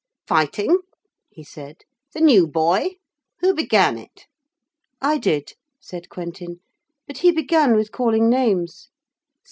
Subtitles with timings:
[0.25, 0.79] 'Fighting?'
[1.29, 1.83] he said.
[2.11, 2.95] 'The new boy?
[3.41, 4.25] Who began it?'
[4.99, 6.59] 'I did,' said Quentin,
[7.05, 8.89] 'but he began with calling names.'